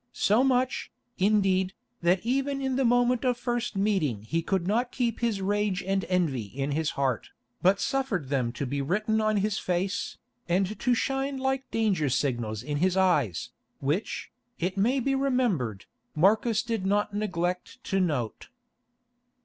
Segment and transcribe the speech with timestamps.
[0.13, 5.19] So much, indeed, that even in the moment of first meeting he could not keep
[5.19, 7.29] his rage and envy in his heart,
[7.61, 10.17] but suffered them to be written on his face,
[10.49, 16.63] and to shine like danger signals in his eyes, which, it may be remembered, Marcus
[16.63, 18.49] did not neglect to note.